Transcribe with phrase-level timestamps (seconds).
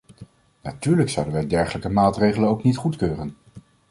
[0.61, 3.37] Natuurlijk zouden wij dergelijke maatregelen ook niet goedkeuren.